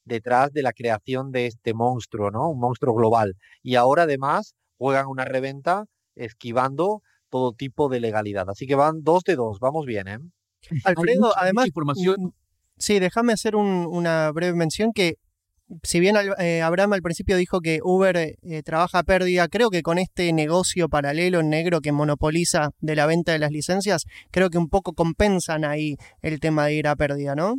detrás 0.08 0.52
de 0.52 0.62
la 0.62 0.74
creación 0.74 1.32
de 1.32 1.48
este 1.48 1.74
monstruo, 1.74 2.32
¿no? 2.32 2.50
Un 2.50 2.60
monstruo 2.60 2.96
global. 2.96 3.36
Y 3.62 3.76
ahora 3.76 4.04
además 4.04 4.56
juegan 4.78 5.08
una 5.08 5.26
reventa 5.26 5.86
esquivando 6.16 7.02
todo 7.30 7.54
tipo 7.54 7.90
de 7.90 8.00
legalidad. 8.00 8.50
Así 8.50 8.66
que 8.66 8.76
van 8.76 9.04
dos 9.04 9.24
de 9.24 9.36
dos, 9.36 9.60
vamos 9.60 9.86
bien, 9.86 10.08
¿eh? 10.08 10.20
Alfredo, 10.86 11.34
además, 11.38 11.68
información. 11.68 12.34
sí, 12.78 13.00
déjame 13.00 13.34
hacer 13.34 13.56
una 13.56 14.32
breve 14.32 14.56
mención 14.56 14.92
que 14.94 15.16
si 15.84 16.00
bien 16.00 16.16
eh, 16.40 16.62
Abraham 16.62 16.94
al 16.94 17.02
principio 17.02 17.36
dijo 17.36 17.60
que 17.60 17.80
Uber 17.84 18.18
eh, 18.18 18.64
trabaja 18.64 19.00
a 19.00 19.04
pérdida, 19.04 19.48
creo 19.48 19.70
que 19.70 19.82
con 19.82 19.98
este 19.98 20.32
negocio 20.32 20.88
paralelo 20.88 21.42
en 21.42 21.50
negro 21.50 21.82
que 21.82 21.92
monopoliza 21.92 22.70
de 22.80 22.96
la 22.96 23.06
venta 23.06 23.34
de 23.34 23.40
las 23.40 23.52
licencias, 23.52 24.06
creo 24.32 24.50
que 24.50 24.58
un 24.58 24.70
poco 24.70 24.94
compensan 24.94 25.66
ahí 25.66 25.98
el 26.22 26.40
tema 26.40 26.66
de 26.66 26.76
ir 26.76 26.88
a 26.88 26.96
pérdida, 26.96 27.36
¿no? 27.36 27.56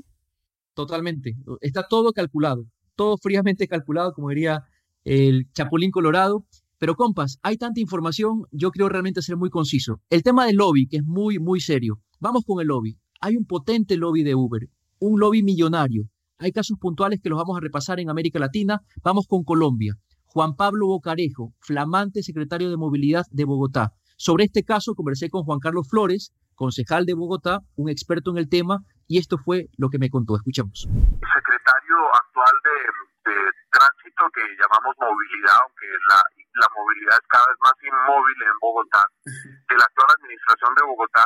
Totalmente. 0.78 1.34
Está 1.60 1.88
todo 1.90 2.12
calculado, 2.12 2.64
todo 2.94 3.16
fríamente 3.18 3.66
calculado, 3.66 4.12
como 4.12 4.28
diría 4.28 4.62
el 5.02 5.50
Chapulín 5.50 5.90
Colorado. 5.90 6.44
Pero 6.78 6.94
compas, 6.94 7.40
hay 7.42 7.56
tanta 7.56 7.80
información, 7.80 8.44
yo 8.52 8.70
creo 8.70 8.88
realmente 8.88 9.20
ser 9.20 9.36
muy 9.36 9.50
conciso. 9.50 10.00
El 10.08 10.22
tema 10.22 10.46
del 10.46 10.54
lobby, 10.54 10.86
que 10.86 10.98
es 10.98 11.02
muy, 11.04 11.40
muy 11.40 11.58
serio. 11.58 11.98
Vamos 12.20 12.44
con 12.46 12.60
el 12.60 12.68
lobby. 12.68 12.96
Hay 13.20 13.36
un 13.36 13.44
potente 13.44 13.96
lobby 13.96 14.22
de 14.22 14.36
Uber, 14.36 14.68
un 15.00 15.18
lobby 15.18 15.42
millonario. 15.42 16.04
Hay 16.38 16.52
casos 16.52 16.78
puntuales 16.78 17.18
que 17.20 17.28
los 17.28 17.40
vamos 17.40 17.56
a 17.56 17.60
repasar 17.60 17.98
en 17.98 18.08
América 18.08 18.38
Latina. 18.38 18.80
Vamos 19.02 19.26
con 19.26 19.42
Colombia. 19.42 19.96
Juan 20.26 20.54
Pablo 20.54 20.86
Bocarejo, 20.86 21.54
flamante 21.58 22.22
secretario 22.22 22.70
de 22.70 22.76
Movilidad 22.76 23.24
de 23.32 23.44
Bogotá. 23.44 23.94
Sobre 24.16 24.44
este 24.44 24.62
caso 24.62 24.94
conversé 24.94 25.28
con 25.28 25.42
Juan 25.42 25.58
Carlos 25.58 25.88
Flores, 25.88 26.32
concejal 26.54 27.04
de 27.04 27.14
Bogotá, 27.14 27.62
un 27.74 27.88
experto 27.88 28.30
en 28.30 28.38
el 28.38 28.48
tema, 28.48 28.84
y 29.08 29.18
esto 29.18 29.38
fue 29.38 29.66
lo 29.78 29.88
que 29.88 29.98
me 29.98 30.10
contó. 30.10 30.36
Escuchamos. 30.36 30.86
Secretario 30.86 31.96
actual 32.14 32.54
de, 32.64 33.32
tránsito 33.70 34.24
que 34.32 34.40
llamamos 34.56 34.96
movilidad, 34.96 35.56
aunque 35.60 35.86
la 36.08 36.22
la 36.58 36.68
movilidad 36.74 37.14
es 37.14 37.28
cada 37.28 37.46
vez 37.46 37.58
más 37.62 37.76
inmóvil 37.82 38.38
en 38.42 38.58
Bogotá, 38.60 39.02
de 39.24 39.76
la 39.78 39.84
actual 39.84 40.10
administración 40.18 40.74
de 40.74 40.82
Bogotá, 40.82 41.24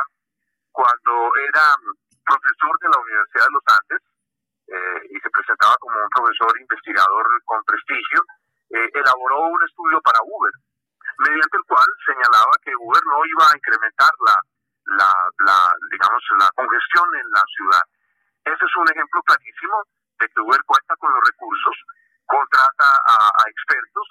cuando 0.71 1.13
era 1.49 1.65
profesor 2.25 2.73
de 2.79 2.89
la 2.89 2.99
Universidad 3.01 3.45
de 3.49 3.55
los 3.57 3.65
Andes 3.65 4.01
eh, 4.69 5.01
y 5.09 5.17
se 5.19 5.29
presentaba 5.29 5.75
como 5.81 5.97
un 5.97 6.09
profesor 6.13 6.53
investigador 6.59 7.25
con 7.45 7.63
prestigio, 7.65 8.21
eh, 8.77 8.89
elaboró 8.93 9.49
un 9.49 9.61
estudio 9.65 10.01
para 10.01 10.21
Uber, 10.23 10.53
mediante 11.17 11.57
el 11.57 11.65
cual 11.65 11.89
señalaba 12.05 12.53
que 12.61 12.73
Uber 12.77 13.03
no 13.05 13.19
iba 13.25 13.45
a 13.49 13.57
incrementar 13.57 14.13
la, 14.21 14.37
la, 14.85 15.11
la 15.45 15.57
digamos, 15.91 16.21
la 16.39 16.49
congestión 16.55 17.07
en 17.15 17.27
la 17.31 17.43
ciudad. 17.47 17.83
Ese 18.45 18.65
es 18.65 18.75
un 18.75 18.87
ejemplo 18.91 19.21
clarísimo 19.23 19.83
de 20.19 20.27
que 20.29 20.41
Uber 20.41 20.61
cuenta 20.65 20.95
con 20.97 21.11
los 21.11 21.23
recursos, 21.23 21.75
contrata 22.25 22.89
a, 23.07 23.43
expertos 23.47 24.07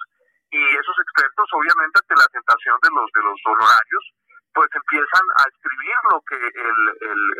expertos, 1.13 1.47
obviamente, 1.53 1.99
ante 2.01 2.15
la 2.15 2.27
tentación 2.33 2.77
de 2.81 2.89
los, 2.89 3.07
de 3.13 3.21
los 3.21 3.39
honorarios, 3.45 4.03
pues 4.53 4.69
empiezan 4.73 5.25
a 5.37 5.43
escribir 5.49 5.97
lo 6.11 6.21
que 6.29 6.37
el, 6.37 6.79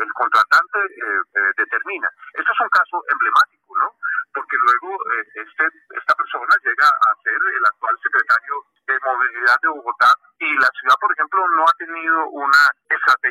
el, 0.02 0.10
contratante 0.14 0.78
eh, 0.78 1.22
eh, 1.34 1.52
determina. 1.56 2.10
Esto 2.34 2.50
es 2.50 2.60
un 2.60 2.68
caso 2.70 3.02
emblemático, 3.06 3.70
¿no? 3.78 3.94
Porque 4.34 4.56
luego 4.58 4.98
eh, 5.14 5.46
este, 5.46 5.64
esta 5.94 6.14
persona 6.14 6.54
llega 6.64 6.88
a 6.90 7.10
ser 7.22 7.38
el 7.38 7.64
actual 7.70 7.94
secretario 8.02 8.66
de 8.86 8.98
movilidad 8.98 9.58
de 9.62 9.68
Bogotá 9.68 10.10
y 10.40 10.50
la 10.58 10.70
ciudad, 10.74 10.98
por 11.00 11.12
ejemplo, 11.12 11.38
no 11.54 11.62
ha 11.62 11.74
tenido 11.78 12.26
una 12.34 12.62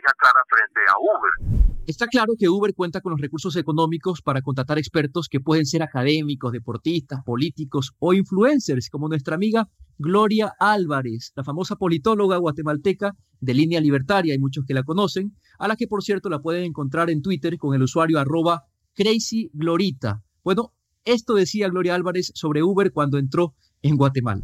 estrategia 0.03 0.13
clara 0.17 0.39
frente 0.49 0.79
a 0.87 0.93
Uber. 0.99 1.63
Está 1.85 2.07
claro 2.07 2.33
que 2.37 2.47
Uber 2.47 2.73
cuenta 2.73 3.01
con 3.01 3.11
los 3.11 3.21
recursos 3.21 3.55
económicos 3.57 4.21
para 4.21 4.41
contratar 4.41 4.77
expertos 4.77 5.27
que 5.27 5.41
pueden 5.41 5.65
ser 5.65 5.83
académicos, 5.83 6.51
deportistas, 6.53 7.21
políticos 7.25 7.91
o 7.99 8.13
influencers, 8.13 8.89
como 8.89 9.09
nuestra 9.09 9.35
amiga 9.35 9.67
Gloria 9.97 10.53
Álvarez, 10.59 11.33
la 11.35 11.43
famosa 11.43 11.75
politóloga 11.75 12.37
guatemalteca 12.37 13.15
de 13.39 13.53
línea 13.53 13.81
libertaria, 13.81 14.33
hay 14.33 14.39
muchos 14.39 14.65
que 14.65 14.73
la 14.73 14.83
conocen, 14.83 15.35
a 15.59 15.67
la 15.67 15.75
que 15.75 15.87
por 15.87 16.03
cierto 16.03 16.29
la 16.29 16.39
pueden 16.39 16.63
encontrar 16.63 17.09
en 17.09 17.21
Twitter 17.21 17.57
con 17.57 17.75
el 17.75 17.83
usuario 17.83 18.17
arroba 18.17 18.63
crazyglorita. 18.93 20.23
Bueno, 20.43 20.73
esto 21.03 21.33
decía 21.33 21.67
Gloria 21.67 21.95
Álvarez 21.95 22.31
sobre 22.33 22.63
Uber 22.63 22.91
cuando 22.93 23.17
entró 23.17 23.55
en 23.81 23.97
Guatemala. 23.97 24.41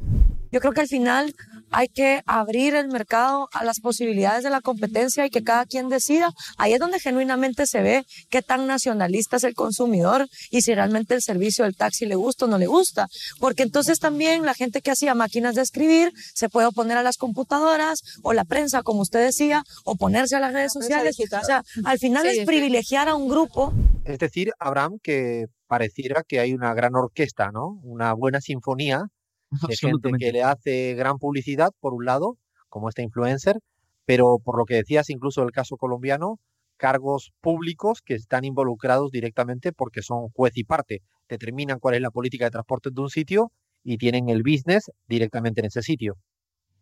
Yo 0.51 0.60
creo 0.60 0.74
que 0.74 0.82
al 0.82 0.88
final 0.88 1.34
hay 1.72 1.88
que 1.88 2.22
abrir 2.26 2.76
el 2.76 2.88
mercado 2.88 3.50
a 3.54 3.64
las 3.64 3.80
posibilidades 3.80 4.44
de 4.44 4.50
la 4.50 4.62
competencia 4.62 5.26
y 5.26 5.30
que 5.30 5.44
cada 5.44 5.66
quien 5.66 5.90
decida. 5.90 6.32
Ahí 6.58 6.74
es 6.74 6.80
donde 6.80 7.00
genuinamente 7.00 7.66
se 7.66 7.82
ve 7.82 8.06
qué 8.30 8.42
tan 8.42 8.68
nacionalista 8.68 9.38
es 9.38 9.44
el 9.44 9.56
consumidor 9.56 10.28
y 10.50 10.62
si 10.62 10.74
realmente 10.74 11.14
el 11.14 11.22
servicio 11.22 11.66
del 11.66 11.76
taxi 11.76 12.06
le 12.06 12.16
gusta 12.16 12.46
o 12.46 12.48
no 12.48 12.58
le 12.58 12.68
gusta. 12.68 13.08
Porque 13.40 13.64
entonces 13.64 14.00
también 14.00 14.46
la 14.46 14.54
gente 14.54 14.82
que 14.82 14.92
hacía 14.92 15.16
máquinas 15.16 15.56
de 15.56 15.62
escribir 15.62 16.12
se 16.34 16.50
puede 16.50 16.68
oponer 16.68 16.98
a 16.98 17.04
las 17.04 17.18
computadoras 17.18 18.02
o 18.24 18.34
la 18.34 18.46
prensa, 18.46 18.84
como 18.84 19.02
usted 19.02 19.24
decía, 19.24 19.64
oponerse 19.84 20.36
a 20.36 20.40
las 20.40 20.54
redes 20.54 20.74
sociales. 20.74 21.18
O 21.20 21.46
sea, 21.46 21.64
al 21.86 22.00
final 22.00 22.26
es 22.26 22.46
privilegiar 22.46 23.10
a 23.10 23.16
un 23.16 23.28
grupo. 23.28 23.74
Es 24.06 24.20
decir, 24.20 24.52
Abraham, 24.60 24.98
que 25.02 25.46
pareciera 25.68 26.24
que 26.28 26.40
hay 26.40 26.54
una 26.54 26.74
gran 26.74 26.96
orquesta, 26.96 27.52
¿no? 27.52 27.80
Una 27.84 28.14
buena 28.14 28.42
sinfonía 28.42 29.06
de 29.70 29.75
gente 29.75 30.12
que 30.18 30.32
le 30.32 30.44
hace 30.44 30.94
gran 30.96 31.18
publicidad, 31.18 31.70
por 31.79 31.94
un 31.94 32.06
lado, 32.06 32.38
como 32.68 32.89
este 32.89 33.01
influencer, 33.01 33.60
pero 34.06 34.38
por 34.44 34.58
lo 34.58 34.65
que 34.65 34.75
decías, 34.75 35.10
incluso 35.10 35.44
el 35.44 35.51
caso 35.51 35.77
colombiano, 35.77 36.39
cargos 36.77 37.32
públicos 37.41 38.01
que 38.03 38.15
están 38.15 38.46
involucrados 38.46 39.12
directamente 39.12 39.74
porque 39.74 40.01
son 40.01 40.29
juez 40.29 40.53
y 40.56 40.63
parte, 40.63 41.01
determinan 41.27 41.79
cuál 41.79 41.96
es 41.96 42.01
la 42.01 42.10
política 42.10 42.46
de 42.46 42.51
transporte 42.51 42.89
de 42.91 43.01
un 43.01 43.10
sitio 43.10 43.51
y 43.84 43.98
tienen 43.98 44.29
el 44.29 44.44
business 44.44 44.91
directamente 45.08 45.62
en 45.62 45.68
ese 45.68 45.82
sitio. 45.82 46.15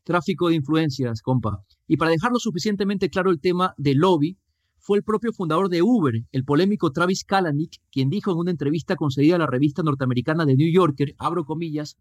Tráfico 0.04 0.50
de 0.50 0.56
influencias, 0.56 1.22
compa. 1.22 1.64
Y 1.86 1.98
para 1.98 2.12
dejarlo 2.12 2.40
suficientemente 2.40 3.10
claro 3.10 3.30
el 3.30 3.42
tema 3.42 3.74
del 3.78 3.98
lobby, 3.98 4.38
fue 4.80 4.98
el 4.98 5.04
propio 5.04 5.34
fundador 5.34 5.68
de 5.68 5.82
Uber, 5.82 6.14
el 6.32 6.46
polémico 6.46 6.92
Travis 6.92 7.26
Kalanick, 7.26 7.82
quien 7.92 8.10
dijo 8.10 8.32
en 8.32 8.38
una 8.38 8.52
entrevista 8.52 8.96
concedida 8.96 9.36
a 9.36 9.40
la 9.40 9.48
revista 9.48 9.84
norteamericana 9.84 10.46
de 10.46 10.56
New 10.56 10.72
Yorker, 10.72 11.14
abro 11.18 11.44
comillas, 11.44 11.98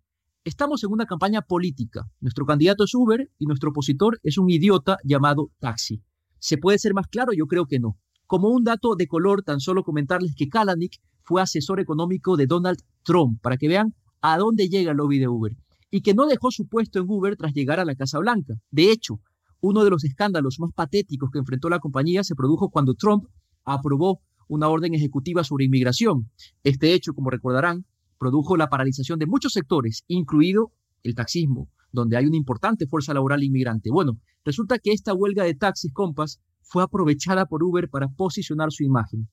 Estamos 0.46 0.84
en 0.84 0.92
una 0.92 1.06
campaña 1.06 1.42
política. 1.42 2.04
Nuestro 2.20 2.46
candidato 2.46 2.84
es 2.84 2.94
Uber 2.94 3.28
y 3.36 3.46
nuestro 3.46 3.70
opositor 3.70 4.20
es 4.22 4.38
un 4.38 4.48
idiota 4.48 4.96
llamado 5.02 5.50
Taxi. 5.58 6.04
¿Se 6.38 6.56
puede 6.56 6.78
ser 6.78 6.94
más 6.94 7.08
claro? 7.08 7.32
Yo 7.36 7.46
creo 7.46 7.66
que 7.66 7.80
no. 7.80 7.96
Como 8.28 8.50
un 8.50 8.62
dato 8.62 8.94
de 8.94 9.08
color, 9.08 9.42
tan 9.42 9.58
solo 9.58 9.82
comentarles 9.82 10.36
que 10.36 10.48
Kalanick 10.48 11.00
fue 11.24 11.42
asesor 11.42 11.80
económico 11.80 12.36
de 12.36 12.46
Donald 12.46 12.78
Trump, 13.02 13.40
para 13.42 13.56
que 13.56 13.66
vean 13.66 13.96
a 14.20 14.38
dónde 14.38 14.68
llega 14.68 14.92
el 14.92 14.98
lobby 14.98 15.18
de 15.18 15.26
Uber, 15.26 15.56
y 15.90 16.02
que 16.02 16.14
no 16.14 16.26
dejó 16.26 16.52
su 16.52 16.68
puesto 16.68 17.00
en 17.00 17.06
Uber 17.08 17.34
tras 17.34 17.52
llegar 17.52 17.80
a 17.80 17.84
la 17.84 17.96
Casa 17.96 18.20
Blanca. 18.20 18.54
De 18.70 18.92
hecho, 18.92 19.18
uno 19.60 19.82
de 19.82 19.90
los 19.90 20.04
escándalos 20.04 20.60
más 20.60 20.70
patéticos 20.72 21.30
que 21.32 21.40
enfrentó 21.40 21.68
la 21.68 21.80
compañía 21.80 22.22
se 22.22 22.36
produjo 22.36 22.70
cuando 22.70 22.94
Trump 22.94 23.24
aprobó 23.64 24.20
una 24.46 24.68
orden 24.68 24.94
ejecutiva 24.94 25.42
sobre 25.42 25.64
inmigración. 25.64 26.30
Este 26.62 26.94
hecho, 26.94 27.14
como 27.14 27.30
recordarán, 27.30 27.84
produjo 28.18 28.56
la 28.56 28.68
paralización 28.68 29.18
de 29.18 29.26
muchos 29.26 29.52
sectores, 29.52 30.04
incluido 30.08 30.72
el 31.02 31.14
taxismo, 31.14 31.70
donde 31.92 32.16
hay 32.16 32.26
una 32.26 32.36
importante 32.36 32.86
fuerza 32.86 33.14
laboral 33.14 33.42
inmigrante. 33.42 33.90
Bueno, 33.90 34.18
resulta 34.44 34.78
que 34.78 34.92
esta 34.92 35.14
huelga 35.14 35.44
de 35.44 35.54
taxis 35.54 35.92
compas 35.92 36.40
fue 36.62 36.82
aprovechada 36.82 37.46
por 37.46 37.62
Uber 37.62 37.88
para 37.88 38.08
posicionar 38.08 38.72
su 38.72 38.84
imagen. 38.84 39.28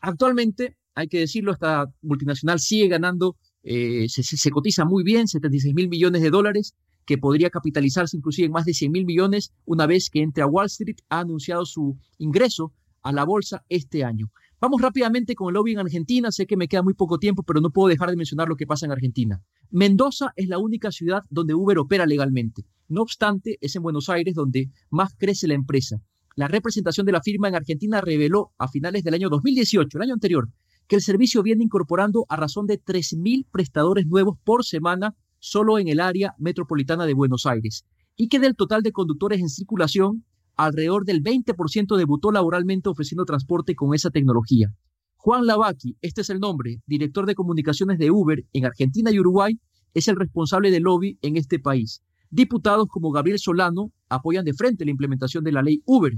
Actualmente, 0.00 0.76
hay 0.94 1.08
que 1.08 1.20
decirlo, 1.20 1.52
esta 1.52 1.86
multinacional 2.02 2.60
sigue 2.60 2.88
ganando, 2.88 3.36
eh, 3.62 4.06
se, 4.08 4.50
cotiza 4.50 4.84
muy 4.84 5.02
bien, 5.02 5.28
76 5.28 5.74
mil 5.74 5.88
millones 5.88 6.22
de 6.22 6.30
dólares, 6.30 6.74
que 7.04 7.18
podría 7.18 7.50
capitalizarse 7.50 8.16
inclusive 8.16 8.46
en 8.46 8.52
más 8.52 8.66
de 8.66 8.74
100 8.74 8.92
mil 8.92 9.06
millones 9.06 9.52
una 9.64 9.86
vez 9.86 10.10
que 10.10 10.20
entre 10.20 10.42
a 10.42 10.46
Wall 10.46 10.66
Street, 10.66 10.98
ha 11.08 11.20
anunciado 11.20 11.64
su 11.64 11.96
ingreso 12.18 12.74
a 13.02 13.12
la 13.12 13.24
bolsa 13.24 13.64
este 13.68 14.04
año. 14.04 14.30
Vamos 14.60 14.82
rápidamente 14.82 15.36
con 15.36 15.48
el 15.48 15.54
lobby 15.54 15.70
en 15.70 15.78
Argentina. 15.78 16.32
Sé 16.32 16.44
que 16.44 16.56
me 16.56 16.66
queda 16.66 16.82
muy 16.82 16.94
poco 16.94 17.18
tiempo, 17.18 17.44
pero 17.44 17.60
no 17.60 17.70
puedo 17.70 17.88
dejar 17.88 18.10
de 18.10 18.16
mencionar 18.16 18.48
lo 18.48 18.56
que 18.56 18.66
pasa 18.66 18.86
en 18.86 18.92
Argentina. 18.92 19.40
Mendoza 19.70 20.32
es 20.34 20.48
la 20.48 20.58
única 20.58 20.90
ciudad 20.90 21.22
donde 21.30 21.54
Uber 21.54 21.78
opera 21.78 22.06
legalmente. 22.06 22.64
No 22.88 23.02
obstante, 23.02 23.58
es 23.60 23.76
en 23.76 23.82
Buenos 23.82 24.08
Aires 24.08 24.34
donde 24.34 24.70
más 24.90 25.14
crece 25.16 25.46
la 25.46 25.54
empresa. 25.54 26.02
La 26.34 26.48
representación 26.48 27.06
de 27.06 27.12
la 27.12 27.22
firma 27.22 27.46
en 27.46 27.54
Argentina 27.54 28.00
reveló 28.00 28.52
a 28.58 28.66
finales 28.66 29.04
del 29.04 29.14
año 29.14 29.28
2018, 29.28 29.96
el 29.96 30.02
año 30.02 30.14
anterior, 30.14 30.48
que 30.88 30.96
el 30.96 31.02
servicio 31.02 31.44
viene 31.44 31.62
incorporando 31.62 32.26
a 32.28 32.34
razón 32.34 32.66
de 32.66 32.82
3.000 32.82 33.46
prestadores 33.52 34.06
nuevos 34.06 34.38
por 34.42 34.64
semana 34.64 35.14
solo 35.38 35.78
en 35.78 35.86
el 35.86 36.00
área 36.00 36.34
metropolitana 36.36 37.06
de 37.06 37.14
Buenos 37.14 37.46
Aires 37.46 37.84
y 38.16 38.28
que 38.28 38.40
del 38.40 38.56
total 38.56 38.82
de 38.82 38.90
conductores 38.90 39.40
en 39.40 39.48
circulación, 39.48 40.24
alrededor 40.58 41.04
del 41.04 41.22
20% 41.22 41.96
debutó 41.96 42.32
laboralmente 42.32 42.88
ofreciendo 42.88 43.24
transporte 43.24 43.76
con 43.76 43.94
esa 43.94 44.10
tecnología. 44.10 44.74
Juan 45.16 45.46
Lavaki, 45.46 45.96
este 46.00 46.22
es 46.22 46.30
el 46.30 46.40
nombre, 46.40 46.82
director 46.84 47.26
de 47.26 47.36
comunicaciones 47.36 47.98
de 47.98 48.10
Uber 48.10 48.44
en 48.52 48.66
Argentina 48.66 49.10
y 49.12 49.20
Uruguay, 49.20 49.58
es 49.94 50.08
el 50.08 50.16
responsable 50.16 50.70
del 50.72 50.82
lobby 50.82 51.16
en 51.22 51.36
este 51.36 51.60
país. 51.60 52.02
Diputados 52.30 52.88
como 52.88 53.12
Gabriel 53.12 53.38
Solano 53.38 53.92
apoyan 54.08 54.44
de 54.44 54.52
frente 54.52 54.84
la 54.84 54.90
implementación 54.90 55.44
de 55.44 55.52
la 55.52 55.62
ley 55.62 55.80
Uber. 55.86 56.12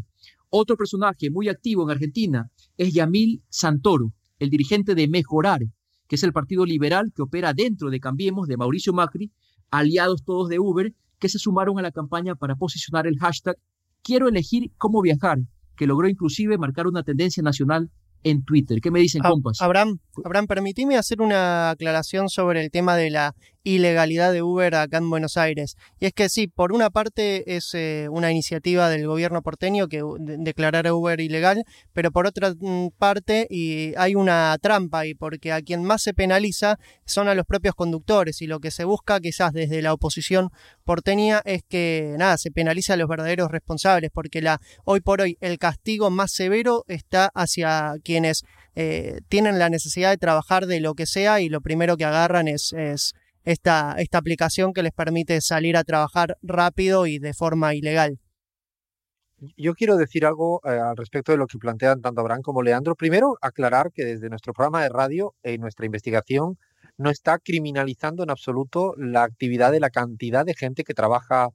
Otro 0.49 0.77
personaje 0.77 1.31
muy 1.31 1.49
activo 1.49 1.85
en 1.85 1.91
Argentina 1.91 2.51
es 2.79 2.95
Yamil 2.95 3.43
Santoro, 3.51 4.15
el 4.39 4.49
dirigente 4.49 4.95
de 4.95 5.07
Mejorar, 5.07 5.61
que 6.09 6.17
es 6.17 6.23
el 6.23 6.33
partido 6.33 6.65
liberal 6.65 7.13
que 7.15 7.23
opera 7.23 7.53
dentro 7.53 7.91
de 7.91 8.01
Cambiemos 8.01 8.49
de 8.49 8.57
Mauricio 8.57 8.95
Macri, 8.95 9.31
aliados 9.71 10.25
todos 10.25 10.49
de 10.49 10.59
Uber, 10.59 10.95
que 11.19 11.29
se 11.29 11.39
sumaron 11.39 11.79
a 11.79 11.83
la 11.83 11.93
campaña 11.93 12.35
para 12.35 12.57
posicionar 12.57 13.07
el 13.07 13.19
hashtag 13.19 13.57
Quiero 14.03 14.29
elegir 14.29 14.71
cómo 14.79 15.03
viajar, 15.03 15.39
que 15.77 15.87
logró 15.87 16.09
inclusive 16.09 16.59
marcar 16.59 16.87
una 16.87 17.03
tendencia 17.03 17.43
nacional 17.43 17.91
en 18.23 18.45
Twitter. 18.45 18.81
¿Qué 18.81 18.91
me 18.91 19.01
dicen, 19.01 19.23
compas? 19.23 19.61
Abraham, 19.61 19.99
Abraham, 20.25 20.47
permitime 20.47 20.97
hacer 20.97 21.21
una 21.21 21.71
aclaración 21.71 22.29
sobre 22.29 22.63
el 22.63 22.71
tema 22.71 22.97
de 22.97 23.11
la 23.11 23.35
ilegalidad 23.63 24.33
de 24.33 24.43
Uber 24.43 24.75
acá 24.75 24.99
en 24.99 25.11
Buenos 25.11 25.37
Aires. 25.37 25.77
Y 25.99 26.07
es 26.07 26.13
que 26.13 26.29
sí, 26.29 26.49
por 26.49 26.73
una 26.73 26.91
parte 26.91 27.57
es 27.57 27.75
eh, 27.75 28.09
una 28.11 28.31
iniciativa 28.31 28.89
del 28.89 29.07
gobierno 29.07 29.43
porteño 29.43 29.89
que 29.89 30.03
declarar 30.19 30.87
a 30.87 30.95
Uber 30.95 31.21
ilegal, 31.21 31.65
pero 31.93 32.11
por 32.11 32.27
otra 32.27 32.55
mm, 32.59 32.89
parte 32.99 33.47
y 33.51 33.95
hay 33.97 34.15
una 34.15 34.57
trampa 34.61 35.07
y 35.07 35.15
porque 35.15 35.53
a 35.53 35.63
quien 35.63 35.85
más 35.85 36.03
se 36.03 36.15
penaliza 36.15 36.79
son 37.05 37.29
a 37.29 37.35
los 37.35 37.47
propios 37.47 37.75
conductores 37.75 38.41
y 38.43 38.47
lo 38.47 38.61
que 38.61 38.71
se 38.71 38.85
busca 38.85 39.21
quizás 39.21 39.53
desde 39.53 39.83
la 39.83 39.93
oposición 39.93 40.51
porteña 40.85 41.43
es 41.45 41.63
que 41.69 42.15
nada, 42.19 42.39
se 42.39 42.51
penaliza 42.51 42.95
a 42.95 42.97
los 42.97 43.09
verdaderos 43.09 43.51
responsables 43.51 44.11
porque 44.13 44.43
la 44.43 44.61
hoy 44.85 45.01
por 45.01 45.21
hoy 45.21 45.37
el 45.41 45.59
castigo 45.59 46.11
más 46.11 46.33
severo 46.33 46.85
está 46.89 47.31
hacia 47.35 47.95
quienes 48.03 48.45
eh, 48.75 49.21
tienen 49.29 49.59
la 49.59 49.69
necesidad 49.69 50.11
de 50.11 50.17
trabajar 50.17 50.67
de 50.67 50.81
lo 50.81 50.95
que 50.95 51.07
sea 51.07 51.41
y 51.41 51.49
lo 51.49 51.61
primero 51.61 51.97
que 51.97 52.05
agarran 52.05 52.49
es 52.49 52.73
esta, 53.45 53.95
esta 53.99 54.19
aplicación 54.19 54.73
que 54.73 54.83
les 54.83 54.93
permite 54.93 55.41
salir 55.41 55.77
a 55.77 55.85
trabajar 55.85 56.37
rápido 56.43 57.07
y 57.07 57.19
de 57.19 57.35
forma 57.35 57.75
ilegal. 57.75 58.19
Yo 59.57 59.75
quiero 59.75 59.97
decir 59.97 60.27
algo 60.27 60.61
eh, 60.65 60.69
al 60.69 60.97
respecto 60.97 61.33
de 61.33 61.39
lo 61.39 61.47
que 61.47 61.59
plantean 61.59 62.03
tanto 62.03 62.21
Abraham 62.21 62.43
como 62.43 62.63
Leandro. 62.63 62.95
Primero, 62.95 63.39
aclarar 63.41 63.91
que 63.91 64.05
desde 64.05 64.29
nuestro 64.29 64.53
programa 64.53 64.83
de 64.83 64.91
radio, 64.91 65.35
en 65.43 65.63
nuestra 65.63 65.87
investigación, 65.87 66.59
no 66.99 67.11
está 67.11 67.39
criminalizando 67.39 68.23
en 68.23 68.31
absoluto 68.31 68.95
la 68.99 69.23
actividad 69.23 69.73
de 69.73 69.81
la 69.81 69.89
cantidad 69.89 70.45
de 70.45 70.55
gente 70.55 70.85
que 70.85 70.93
trabaja 70.93 71.49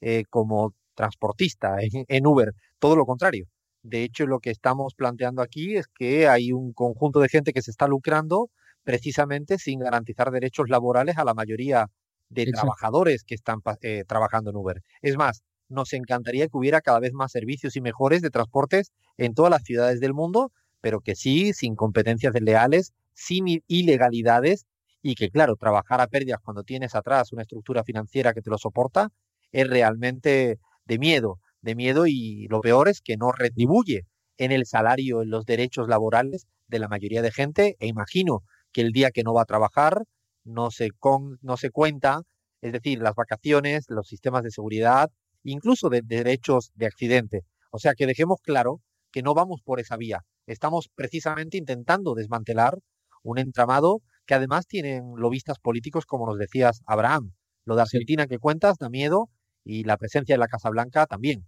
eh, 0.00 0.24
como 0.30 0.74
transportista 0.94 1.76
en, 2.08 2.26
Uber. 2.26 2.52
Todo 2.78 2.96
lo 2.96 3.04
contrario. 3.04 3.46
De 3.82 4.02
hecho, 4.02 4.26
lo 4.26 4.40
que 4.40 4.50
estamos 4.50 4.94
planteando 4.94 5.42
aquí 5.42 5.76
es 5.76 5.86
que 5.88 6.28
hay 6.28 6.52
un 6.52 6.72
conjunto 6.72 7.20
de 7.20 7.28
gente 7.28 7.52
que 7.52 7.60
se 7.60 7.70
está 7.70 7.86
lucrando 7.86 8.48
precisamente 8.86 9.58
sin 9.58 9.80
garantizar 9.80 10.30
derechos 10.30 10.68
laborales 10.68 11.18
a 11.18 11.24
la 11.24 11.34
mayoría 11.34 11.88
de 12.28 12.46
trabajadores 12.46 13.24
que 13.24 13.34
están 13.34 13.58
eh, 13.82 14.04
trabajando 14.06 14.50
en 14.50 14.56
Uber. 14.56 14.80
Es 15.02 15.16
más, 15.16 15.42
nos 15.68 15.92
encantaría 15.92 16.46
que 16.46 16.56
hubiera 16.56 16.80
cada 16.80 17.00
vez 17.00 17.12
más 17.12 17.32
servicios 17.32 17.74
y 17.74 17.80
mejores 17.80 18.22
de 18.22 18.30
transportes 18.30 18.92
en 19.16 19.34
todas 19.34 19.50
las 19.50 19.64
ciudades 19.64 19.98
del 19.98 20.14
mundo, 20.14 20.52
pero 20.80 21.00
que 21.00 21.16
sí, 21.16 21.52
sin 21.52 21.74
competencias 21.74 22.32
desleales, 22.32 22.92
sin 23.12 23.60
ilegalidades 23.66 24.66
y 25.02 25.16
que, 25.16 25.30
claro, 25.30 25.56
trabajar 25.56 26.00
a 26.00 26.06
pérdidas 26.06 26.38
cuando 26.40 26.62
tienes 26.62 26.94
atrás 26.94 27.32
una 27.32 27.42
estructura 27.42 27.82
financiera 27.82 28.34
que 28.34 28.40
te 28.40 28.50
lo 28.50 28.58
soporta 28.58 29.08
es 29.50 29.68
realmente 29.68 30.60
de 30.84 30.98
miedo, 31.00 31.40
de 31.60 31.74
miedo 31.74 32.06
y 32.06 32.46
lo 32.50 32.60
peor 32.60 32.88
es 32.88 33.00
que 33.00 33.16
no 33.16 33.32
retribuye 33.32 34.06
en 34.38 34.52
el 34.52 34.64
salario, 34.64 35.22
en 35.22 35.30
los 35.30 35.44
derechos 35.44 35.88
laborales 35.88 36.46
de 36.68 36.78
la 36.78 36.86
mayoría 36.86 37.22
de 37.22 37.32
gente 37.32 37.74
e 37.80 37.88
imagino 37.88 38.44
que 38.76 38.82
el 38.82 38.92
día 38.92 39.10
que 39.10 39.22
no 39.22 39.32
va 39.32 39.40
a 39.40 39.46
trabajar 39.46 40.04
no 40.44 40.70
se, 40.70 40.90
con, 40.90 41.38
no 41.40 41.56
se 41.56 41.70
cuenta, 41.70 42.20
es 42.60 42.72
decir, 42.74 43.00
las 43.00 43.14
vacaciones, 43.14 43.86
los 43.88 44.06
sistemas 44.06 44.42
de 44.42 44.50
seguridad, 44.50 45.10
incluso 45.44 45.88
de, 45.88 46.02
de 46.02 46.16
derechos 46.16 46.72
de 46.74 46.84
accidente. 46.84 47.40
O 47.70 47.78
sea 47.78 47.94
que 47.94 48.06
dejemos 48.06 48.38
claro 48.42 48.82
que 49.10 49.22
no 49.22 49.32
vamos 49.32 49.62
por 49.64 49.80
esa 49.80 49.96
vía. 49.96 50.26
Estamos 50.46 50.90
precisamente 50.94 51.56
intentando 51.56 52.14
desmantelar 52.14 52.78
un 53.22 53.38
entramado 53.38 54.02
que 54.26 54.34
además 54.34 54.66
tienen 54.66 55.14
lobistas 55.16 55.58
políticos, 55.58 56.04
como 56.04 56.26
nos 56.26 56.36
decías, 56.36 56.82
Abraham. 56.84 57.32
Lo 57.64 57.76
de 57.76 57.80
Argentina 57.80 58.26
que 58.26 58.38
cuentas 58.38 58.76
da 58.76 58.90
miedo 58.90 59.30
y 59.64 59.84
la 59.84 59.96
presencia 59.96 60.34
de 60.34 60.38
la 60.38 60.48
Casa 60.48 60.68
Blanca 60.68 61.06
también. 61.06 61.46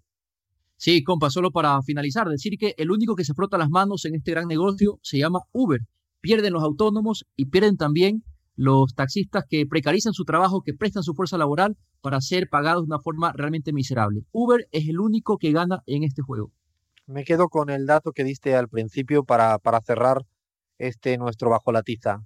Sí, 0.78 1.04
compa, 1.04 1.28
solo 1.28 1.50
para 1.50 1.82
finalizar, 1.82 2.26
decir 2.26 2.56
que 2.58 2.72
el 2.78 2.90
único 2.90 3.14
que 3.16 3.24
se 3.26 3.34
frota 3.34 3.58
las 3.58 3.68
manos 3.68 4.06
en 4.06 4.14
este 4.14 4.30
gran 4.30 4.46
negocio 4.46 4.98
se 5.02 5.18
llama 5.18 5.40
Uber. 5.52 5.80
Pierden 6.20 6.52
los 6.52 6.62
autónomos 6.62 7.24
y 7.36 7.46
pierden 7.46 7.76
también 7.76 8.24
los 8.56 8.94
taxistas 8.94 9.44
que 9.48 9.66
precarizan 9.66 10.12
su 10.12 10.24
trabajo, 10.24 10.62
que 10.62 10.74
prestan 10.74 11.04
su 11.04 11.14
fuerza 11.14 11.38
laboral 11.38 11.76
para 12.00 12.20
ser 12.20 12.48
pagados 12.48 12.82
de 12.82 12.86
una 12.86 13.00
forma 13.00 13.32
realmente 13.32 13.72
miserable. 13.72 14.22
Uber 14.32 14.66
es 14.72 14.88
el 14.88 14.98
único 14.98 15.38
que 15.38 15.52
gana 15.52 15.82
en 15.86 16.02
este 16.02 16.22
juego. 16.22 16.50
Me 17.06 17.24
quedo 17.24 17.48
con 17.48 17.70
el 17.70 17.86
dato 17.86 18.12
que 18.12 18.24
diste 18.24 18.56
al 18.56 18.68
principio 18.68 19.22
para, 19.22 19.58
para 19.58 19.80
cerrar 19.80 20.22
este 20.78 21.18
nuestro 21.18 21.50
bajo 21.50 21.70
la 21.70 21.82
tiza. 21.82 22.18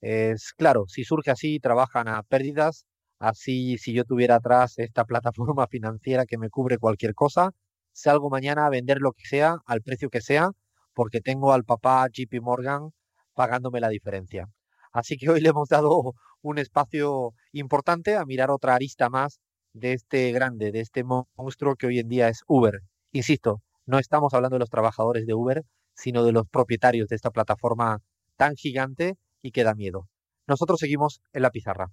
Es 0.00 0.52
claro, 0.52 0.86
si 0.88 1.04
surge 1.04 1.30
así, 1.30 1.58
trabajan 1.60 2.08
a 2.08 2.22
pérdidas. 2.22 2.84
Así, 3.18 3.78
si 3.78 3.92
yo 3.92 4.04
tuviera 4.04 4.36
atrás 4.36 4.78
esta 4.78 5.04
plataforma 5.06 5.66
financiera 5.68 6.26
que 6.26 6.36
me 6.36 6.50
cubre 6.50 6.78
cualquier 6.78 7.14
cosa, 7.14 7.52
salgo 7.92 8.28
mañana 8.28 8.66
a 8.66 8.70
vender 8.70 8.98
lo 9.00 9.12
que 9.12 9.24
sea, 9.24 9.58
al 9.66 9.82
precio 9.82 10.10
que 10.10 10.20
sea, 10.20 10.50
porque 10.94 11.20
tengo 11.20 11.52
al 11.52 11.64
papá 11.64 12.06
JP 12.12 12.42
Morgan 12.42 12.90
pagándome 13.36 13.80
la 13.80 13.88
diferencia. 13.88 14.48
Así 14.92 15.16
que 15.16 15.30
hoy 15.30 15.40
le 15.40 15.50
hemos 15.50 15.68
dado 15.68 16.14
un 16.42 16.58
espacio 16.58 17.32
importante 17.52 18.16
a 18.16 18.24
mirar 18.24 18.50
otra 18.50 18.74
arista 18.74 19.10
más 19.10 19.38
de 19.74 19.92
este 19.92 20.32
grande, 20.32 20.72
de 20.72 20.80
este 20.80 21.04
monstruo 21.04 21.76
que 21.76 21.86
hoy 21.86 21.98
en 21.98 22.08
día 22.08 22.28
es 22.28 22.40
Uber. 22.48 22.80
Insisto, 23.12 23.60
no 23.84 23.98
estamos 23.98 24.32
hablando 24.34 24.56
de 24.56 24.60
los 24.60 24.70
trabajadores 24.70 25.26
de 25.26 25.34
Uber, 25.34 25.62
sino 25.94 26.24
de 26.24 26.32
los 26.32 26.48
propietarios 26.48 27.08
de 27.08 27.16
esta 27.16 27.30
plataforma 27.30 27.98
tan 28.36 28.54
gigante 28.56 29.16
y 29.42 29.52
que 29.52 29.64
da 29.64 29.74
miedo. 29.74 30.08
Nosotros 30.46 30.80
seguimos 30.80 31.20
en 31.32 31.42
la 31.42 31.50
pizarra. 31.50 31.88